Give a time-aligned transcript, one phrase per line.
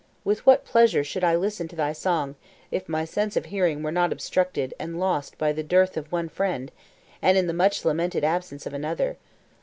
[0.23, 2.33] with what pleasure should I listen to thy song,
[2.71, 6.27] if my sense of hearing were not obstructed and lost by the death of one
[6.27, 6.71] friend,
[7.21, 9.17] and in the much lamented absence of another.